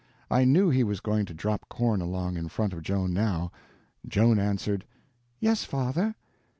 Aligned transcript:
I 0.31 0.45
knew 0.45 0.71
he 0.71 0.83
was 0.83 0.99
going 0.99 1.25
to 1.27 1.33
drop 1.35 1.69
corn 1.69 2.01
along 2.01 2.35
in 2.35 2.47
front 2.47 2.73
of 2.73 2.81
Joan 2.81 3.13
now. 3.13 3.51
Joan 4.07 4.39
answered: 4.39 4.83
"Yes, 5.39 5.63
father." 5.63 6.15